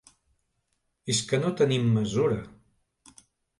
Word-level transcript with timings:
És 1.15 1.19
que 1.33 1.41
no 1.45 1.53
tenim 1.61 1.87
mesura. 2.01 2.41